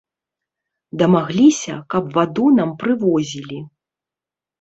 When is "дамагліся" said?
1.01-1.75